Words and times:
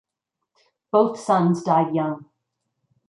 Both 0.91 1.19
sons 1.19 1.61
died 1.61 1.93
young. 1.93 2.25